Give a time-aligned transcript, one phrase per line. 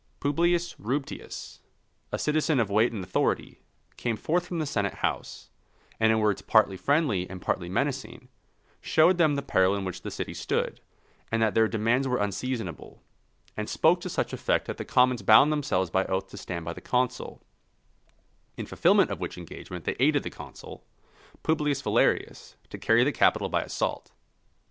[0.19, 1.59] Publius Rubetius,
[2.11, 3.59] a citizen of weight and authority,
[3.97, 5.51] came forth from the Senate House,
[5.99, 8.27] and in words partly friendly and partly menacing,
[8.81, 10.81] showed them the peril in which the city stood,
[11.31, 13.03] and that their demands were unseasonable;
[13.55, 16.73] and spoke to such effect that the commons bound themselves by oath to stand by
[16.73, 17.39] the consul;
[18.57, 20.83] in fulfilment of which engagement they aided the consul,
[21.43, 24.11] Publius Valerius, to carry the Capitol by assault.